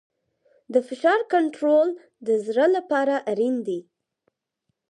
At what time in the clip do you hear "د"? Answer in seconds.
0.73-0.75, 2.27-2.29